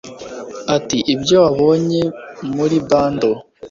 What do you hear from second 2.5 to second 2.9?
muri